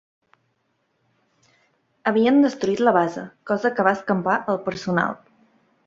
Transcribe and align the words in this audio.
Havien 2.11 2.41
destruït 2.47 2.83
la 2.87 2.95
base, 2.99 3.29
cosa 3.53 3.75
que 3.79 3.87
va 3.89 3.97
escampar 4.01 4.43
el 4.57 4.63
personal. 4.71 5.19